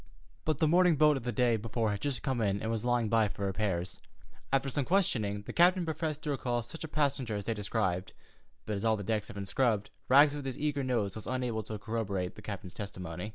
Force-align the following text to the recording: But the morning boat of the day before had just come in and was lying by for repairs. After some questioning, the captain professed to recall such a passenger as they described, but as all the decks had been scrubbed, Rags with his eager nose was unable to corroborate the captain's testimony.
But 0.45 0.57
the 0.57 0.67
morning 0.67 0.95
boat 0.95 1.15
of 1.15 1.25
the 1.25 1.31
day 1.31 1.57
before 1.57 1.91
had 1.91 2.01
just 2.01 2.23
come 2.23 2.41
in 2.41 2.59
and 2.59 2.71
was 2.71 2.83
lying 2.83 3.07
by 3.07 3.27
for 3.27 3.45
repairs. 3.45 3.99
After 4.51 4.67
some 4.67 4.83
questioning, 4.83 5.43
the 5.43 5.53
captain 5.53 5.85
professed 5.85 6.23
to 6.23 6.31
recall 6.31 6.63
such 6.63 6.83
a 6.83 6.87
passenger 6.87 7.35
as 7.35 7.45
they 7.45 7.53
described, 7.53 8.13
but 8.65 8.75
as 8.75 8.83
all 8.83 8.97
the 8.97 9.03
decks 9.03 9.27
had 9.27 9.35
been 9.35 9.45
scrubbed, 9.45 9.91
Rags 10.09 10.33
with 10.33 10.47
his 10.47 10.57
eager 10.57 10.83
nose 10.83 11.13
was 11.13 11.27
unable 11.27 11.61
to 11.61 11.77
corroborate 11.77 12.33
the 12.33 12.41
captain's 12.41 12.73
testimony. 12.73 13.29